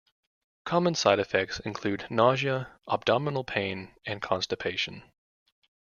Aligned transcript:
Common 0.65 0.95
side 0.95 1.19
effects 1.19 1.59
include 1.59 2.07
nausea, 2.09 2.71
abdominal 2.89 3.43
pain, 3.43 3.93
and 4.03 4.19
constipation. 4.19 5.03